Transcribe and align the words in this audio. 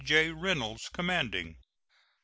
J. 0.03 0.31
Reynolds 0.31 0.89
commanding. 0.89 1.49
II. 1.49 1.55